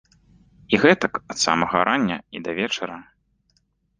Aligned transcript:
І 0.77 0.79
гэтак 0.85 1.19
ад 1.33 1.37
самага 1.45 1.77
рання 1.89 2.17
і 2.39 2.43
да 2.47 2.51
вечара. 2.61 2.97